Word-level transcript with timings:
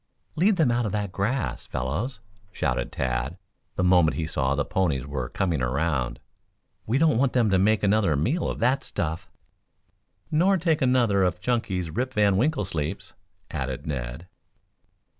"Lead 0.35 0.55
them 0.55 0.71
out 0.71 0.87
of 0.87 0.91
that 0.93 1.11
grass, 1.11 1.67
fellows," 1.67 2.21
shouted 2.51 2.91
Tad, 2.91 3.37
the 3.75 3.83
moment 3.83 4.17
he 4.17 4.25
saw 4.25 4.55
the 4.55 4.65
ponies 4.65 5.05
were 5.05 5.29
coming 5.29 5.61
around. 5.61 6.19
"We 6.87 6.97
don't 6.97 7.19
want 7.19 7.33
them 7.33 7.51
to 7.51 7.59
make 7.59 7.83
another 7.83 8.15
meal 8.15 8.49
of 8.49 8.57
that 8.57 8.83
stuff." 8.83 9.29
"Nor 10.31 10.57
take 10.57 10.81
another 10.81 11.21
of 11.23 11.39
Chunky's 11.39 11.91
Rip 11.91 12.15
Van 12.15 12.35
Winkle 12.35 12.65
sleeps," 12.65 13.13
added 13.51 13.85
Ned. 13.85 14.25